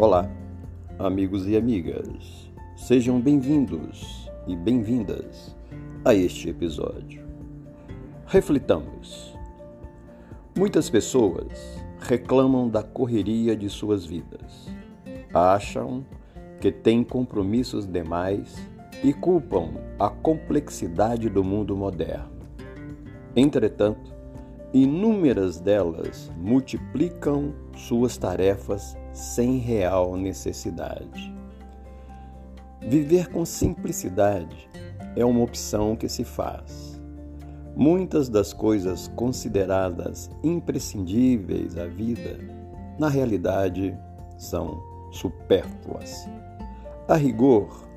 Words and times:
Olá, 0.00 0.30
amigos 0.96 1.48
e 1.48 1.56
amigas. 1.56 2.48
Sejam 2.76 3.20
bem-vindos 3.20 4.30
e 4.46 4.54
bem-vindas 4.54 5.56
a 6.04 6.14
este 6.14 6.50
episódio. 6.50 7.26
Reflitamos. 8.24 9.36
Muitas 10.56 10.88
pessoas 10.88 11.82
reclamam 11.98 12.68
da 12.68 12.80
correria 12.80 13.56
de 13.56 13.68
suas 13.68 14.06
vidas. 14.06 14.68
Acham 15.34 16.06
que 16.60 16.70
têm 16.70 17.02
compromissos 17.02 17.84
demais 17.84 18.54
e 19.02 19.12
culpam 19.12 19.72
a 19.98 20.08
complexidade 20.08 21.28
do 21.28 21.42
mundo 21.42 21.76
moderno. 21.76 22.46
Entretanto, 23.34 24.12
inúmeras 24.72 25.58
delas 25.58 26.30
multiplicam 26.36 27.54
suas 27.74 28.18
tarefas 28.18 28.96
sem 29.12 29.56
real 29.58 30.16
necessidade. 30.16 31.34
Viver 32.80 33.28
com 33.28 33.44
simplicidade 33.44 34.68
é 35.16 35.24
uma 35.24 35.42
opção 35.42 35.96
que 35.96 36.08
se 36.08 36.22
faz. 36.22 37.00
Muitas 37.74 38.28
das 38.28 38.52
coisas 38.52 39.08
consideradas 39.16 40.30
imprescindíveis 40.42 41.76
à 41.78 41.86
vida, 41.86 42.38
na 42.98 43.08
realidade, 43.08 43.96
são 44.36 44.82
supérfluas. 45.12 46.28
A 47.08 47.14
rigor, 47.14 47.88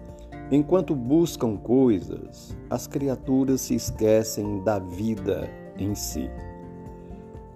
enquanto 0.51 0.95
buscam 0.95 1.57
coisas, 1.57 2.55
as 2.69 2.87
criaturas 2.87 3.61
se 3.61 3.75
esquecem 3.75 4.63
da 4.63 4.79
vida 4.79 5.49
em 5.77 5.95
si 5.95 6.29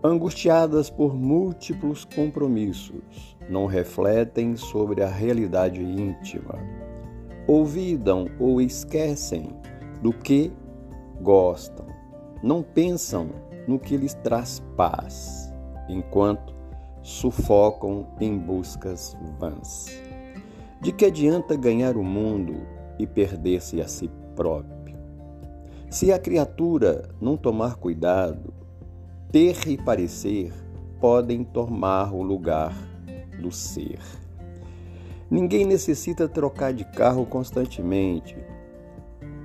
angustiadas 0.05 0.89
por 0.89 1.15
múltiplos 1.15 2.05
compromissos, 2.05 3.37
não 3.49 3.65
refletem 3.65 4.55
sobre 4.55 5.01
a 5.01 5.07
realidade 5.07 5.81
íntima, 5.81 6.55
olvidam 7.47 8.27
ou 8.39 8.61
esquecem 8.61 9.49
do 10.01 10.13
que 10.13 10.51
gostam, 11.21 11.85
não 12.43 12.61
pensam 12.61 13.29
no 13.67 13.79
que 13.79 13.97
lhes 13.97 14.13
traz 14.15 14.61
paz, 14.75 15.53
enquanto 15.89 16.53
sufocam 17.01 18.07
em 18.19 18.37
buscas 18.37 19.17
vãs. 19.39 19.85
De 20.81 20.91
que 20.91 21.05
adianta 21.05 21.55
ganhar 21.55 21.97
o 21.97 22.03
mundo 22.03 22.67
e 22.99 23.07
perder-se 23.07 23.81
a 23.81 23.87
si 23.87 24.09
próprio? 24.35 24.97
Se 25.89 26.11
a 26.11 26.19
criatura 26.19 27.09
não 27.21 27.37
tomar 27.37 27.75
cuidado, 27.75 28.54
ter 29.31 29.67
e 29.67 29.77
parecer 29.77 30.53
podem 30.99 31.43
tomar 31.43 32.13
o 32.13 32.21
lugar 32.21 32.73
do 33.41 33.51
ser. 33.51 33.99
Ninguém 35.29 35.65
necessita 35.65 36.27
trocar 36.27 36.73
de 36.73 36.85
carro 36.85 37.25
constantemente, 37.25 38.37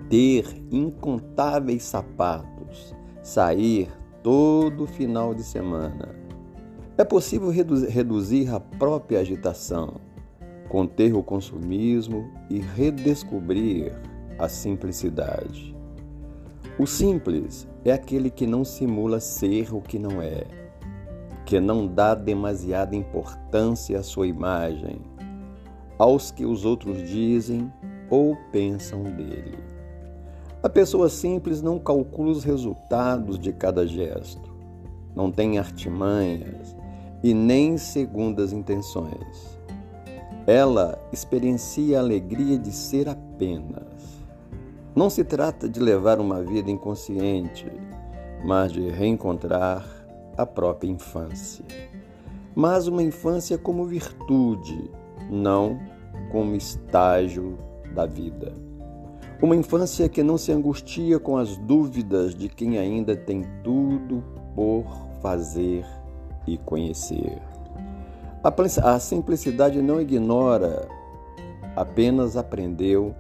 ter 0.09 0.45
incontáveis 0.71 1.83
sapatos, 1.83 2.95
sair 3.23 3.89
todo 4.23 4.87
final 4.87 5.35
de 5.35 5.43
semana. 5.43 6.15
É 6.99 7.05
possível 7.05 7.51
reduzir 7.51 8.55
a 8.55 8.61
própria 8.61 9.21
agitação, 9.21 9.95
conter 10.69 11.15
o 11.15 11.23
consumismo 11.23 12.31
e 12.51 12.59
redescobrir 12.59 13.93
a 14.39 14.49
simplicidade. 14.49 15.75
O 16.81 16.87
simples 16.87 17.69
é 17.85 17.93
aquele 17.93 18.31
que 18.31 18.47
não 18.47 18.65
simula 18.65 19.21
ser 19.21 19.75
o 19.75 19.83
que 19.83 19.99
não 19.99 20.23
é, 20.23 20.47
que 21.45 21.61
não 21.61 21.87
dá 21.87 22.15
demasiada 22.15 22.97
importância 22.97 23.99
à 23.99 24.03
sua 24.03 24.27
imagem, 24.27 25.03
aos 25.99 26.31
que 26.31 26.47
os 26.47 26.65
outros 26.65 27.07
dizem 27.07 27.71
ou 28.09 28.35
pensam 28.51 29.03
dele. 29.03 29.59
A 30.63 30.71
pessoa 30.71 31.11
simples 31.11 31.61
não 31.61 31.79
calcula 31.79 32.31
os 32.31 32.45
resultados 32.45 33.39
de 33.39 33.53
cada 33.53 33.87
gesto, 33.87 34.51
não 35.15 35.31
tem 35.31 35.59
artimanhas 35.59 36.75
e 37.23 37.35
nem 37.35 37.77
segundas 37.77 38.55
intenções. 38.55 39.61
Ela 40.47 40.99
experiencia 41.13 41.99
a 41.99 42.01
alegria 42.01 42.57
de 42.57 42.73
ser 42.73 43.07
apenas 43.07 44.00
não 45.01 45.09
se 45.09 45.25
trata 45.25 45.67
de 45.67 45.81
levar 45.81 46.21
uma 46.21 46.43
vida 46.43 46.71
inconsciente, 46.71 47.67
mas 48.45 48.71
de 48.71 48.87
reencontrar 48.91 49.83
a 50.37 50.45
própria 50.45 50.91
infância. 50.91 51.65
Mas 52.55 52.87
uma 52.87 53.03
infância 53.03 53.57
como 53.57 53.87
virtude, 53.87 54.91
não 55.31 55.81
como 56.31 56.55
estágio 56.55 57.57
da 57.95 58.05
vida. 58.05 58.53
Uma 59.41 59.57
infância 59.57 60.07
que 60.07 60.23
não 60.23 60.37
se 60.37 60.53
angustia 60.53 61.19
com 61.19 61.39
as 61.39 61.57
dúvidas 61.57 62.35
de 62.35 62.51
quem 62.51 62.77
ainda 62.77 63.17
tem 63.17 63.47
tudo 63.65 64.23
por 64.55 64.85
fazer 65.23 65.83
e 66.47 66.59
conhecer. 66.59 67.41
A 68.83 68.99
simplicidade 68.99 69.81
não 69.81 69.99
ignora, 69.99 70.87
apenas 71.75 72.37
aprendeu 72.37 73.15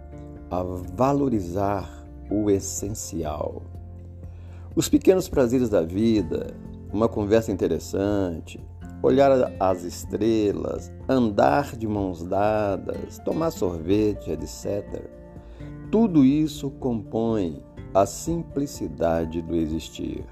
a 0.50 0.62
valorizar 0.62 1.88
o 2.30 2.50
essencial. 2.50 3.62
Os 4.74 4.88
pequenos 4.88 5.28
prazeres 5.28 5.68
da 5.68 5.82
vida, 5.82 6.54
uma 6.92 7.08
conversa 7.08 7.52
interessante, 7.52 8.60
olhar 9.02 9.52
as 9.58 9.82
estrelas, 9.84 10.92
andar 11.08 11.76
de 11.76 11.86
mãos 11.86 12.22
dadas, 12.22 13.18
tomar 13.24 13.50
sorvete, 13.50 14.30
etc. 14.30 15.02
Tudo 15.90 16.24
isso 16.24 16.70
compõe 16.70 17.62
a 17.94 18.06
simplicidade 18.06 19.42
do 19.42 19.56
existir. 19.56 20.24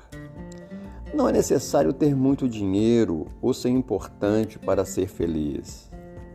Não 1.12 1.28
é 1.28 1.32
necessário 1.32 1.92
ter 1.92 2.14
muito 2.14 2.48
dinheiro 2.48 3.26
ou 3.40 3.54
ser 3.54 3.70
importante 3.70 4.58
para 4.58 4.84
ser 4.84 5.08
feliz, 5.08 5.87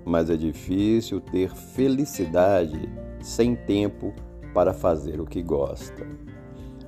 mas 0.06 0.30
é 0.30 0.36
difícil 0.36 1.22
ter 1.22 1.50
felicidade 1.50 2.90
sem 3.22 3.56
tempo 3.56 4.14
para 4.53 4.74
fazer 4.74 5.19
o 5.19 5.25
que 5.25 5.41
gosta. 5.41 6.06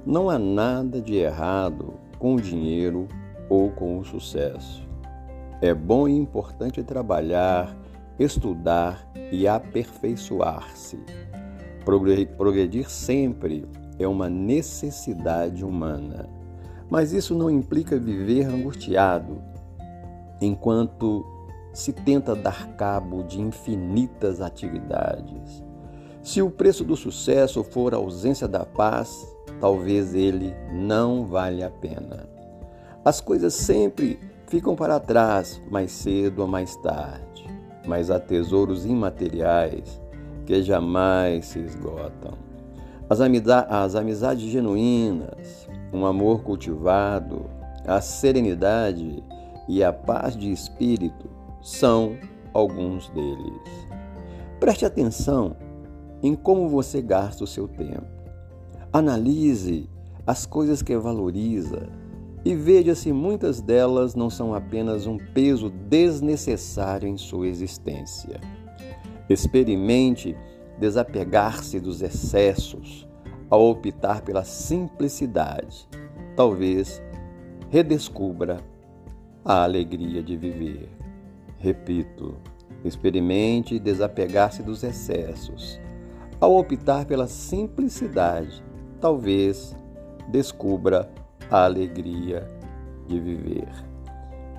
Não 0.06 0.30
há 0.30 0.38
nada 0.38 1.02
de 1.02 1.16
errado 1.16 1.94
com 2.20 2.36
o 2.36 2.42
dinheiro 2.42 3.08
ou 3.50 3.72
com 3.72 3.98
o 3.98 4.06
sucesso. 4.06 4.88
É 5.62 5.74
bom 5.74 6.08
e 6.08 6.16
importante 6.16 6.84
trabalhar, 6.84 7.76
estudar 8.20 9.10
e 9.32 9.48
aperfeiçoar-se. 9.48 11.00
Progredir 11.84 12.90
sempre 12.90 13.66
é 13.98 14.08
uma 14.08 14.30
necessidade 14.30 15.64
humana, 15.64 16.28
mas 16.90 17.14
isso 17.14 17.34
não 17.34 17.50
implica 17.50 17.98
viver 17.98 18.46
angustiado 18.46 19.42
enquanto 20.42 21.26
se 21.76 21.92
tenta 21.92 22.34
dar 22.34 22.70
cabo 22.78 23.22
de 23.22 23.42
infinitas 23.42 24.40
atividades. 24.40 25.62
Se 26.24 26.42
o 26.42 26.50
preço 26.50 26.86
do 26.86 26.96
sucesso 26.96 27.64
for 27.66 27.94
a 27.94 27.98
ausência 27.98 28.48
da 28.48 28.66
paz, 28.66 29.28
talvez 29.60 30.16
ele 30.16 30.56
não 30.72 31.26
valha 31.26 31.68
a 31.68 31.70
pena. 31.70 32.30
As 33.04 33.20
coisas 33.20 33.54
sempre 33.54 34.18
ficam 34.48 34.74
para 34.74 35.02
trás, 35.02 35.62
mais 35.70 35.92
cedo 35.92 36.44
ou 36.44 36.48
mais 36.48 36.78
tarde, 36.78 37.46
mas 37.86 38.10
há 38.10 38.22
tesouros 38.22 38.86
imateriais 38.86 40.02
que 40.46 40.64
jamais 40.64 41.46
se 41.46 41.60
esgotam. 41.60 42.38
As, 43.10 43.20
as 43.70 43.96
amizades 43.96 44.50
genuínas, 44.50 45.68
um 45.92 46.06
amor 46.06 46.42
cultivado, 46.42 47.46
a 47.86 48.00
serenidade 48.00 49.22
e 49.68 49.84
a 49.84 49.92
paz 49.92 50.38
de 50.38 50.52
espírito 50.52 51.35
são 51.66 52.16
alguns 52.54 53.10
deles. 53.10 53.88
Preste 54.60 54.86
atenção 54.86 55.58
em 56.22 56.36
como 56.36 56.70
você 56.70 57.02
gasta 57.02 57.44
o 57.44 57.48
seu 57.48 57.68
tempo. 57.68 58.06
Analise 58.94 59.90
as 60.28 60.46
coisas 60.46 60.84
que 60.84 60.96
valoriza 60.96 61.90
e 62.46 62.54
veja 62.56 62.94
se 62.94 63.12
muitas 63.12 63.62
delas 63.62 64.14
não 64.14 64.30
são 64.30 64.54
apenas 64.54 65.08
um 65.08 65.18
peso 65.18 65.72
desnecessário 65.90 67.08
em 67.10 67.18
sua 67.18 67.48
existência. 67.48 68.40
Experimente 69.28 70.38
desapegar-se 70.80 71.80
dos 71.80 72.04
excessos 72.04 73.08
ao 73.50 73.68
optar 73.72 74.22
pela 74.22 74.44
simplicidade. 74.44 75.90
Talvez 76.36 77.02
redescubra 77.72 78.60
a 79.44 79.64
alegria 79.64 80.22
de 80.22 80.38
viver. 80.38 81.05
Repito, 81.58 82.36
experimente 82.84 83.80
desapegar-se 83.80 84.62
dos 84.62 84.84
excessos 84.84 85.80
ao 86.40 86.56
optar 86.58 87.06
pela 87.06 87.28
simplicidade, 87.28 88.64
talvez 89.00 89.76
descubra 90.28 91.10
a 91.50 91.64
alegria 91.64 92.48
de 93.08 93.20
viver. 93.20 93.70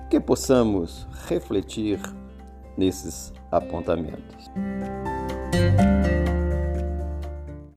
Que 0.09 0.19
possamos 0.19 1.07
refletir 1.27 1.99
nesses 2.77 3.33
apontamentos. 3.51 4.49